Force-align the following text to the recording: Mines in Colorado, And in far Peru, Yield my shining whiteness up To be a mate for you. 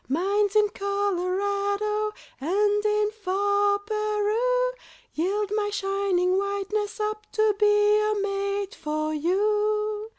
Mines 0.09 0.55
in 0.55 0.67
Colorado, 0.69 2.11
And 2.39 2.83
in 2.83 3.11
far 3.11 3.77
Peru, 3.77 4.71
Yield 5.13 5.51
my 5.55 5.69
shining 5.69 6.39
whiteness 6.39 6.99
up 6.99 7.31
To 7.33 7.55
be 7.59 7.67
a 7.99 8.15
mate 8.19 8.73
for 8.73 9.13
you. 9.13 10.09